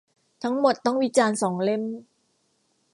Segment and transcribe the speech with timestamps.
[0.43, 1.81] ทั้งหมดต้องวิจารณ์สองเล่ม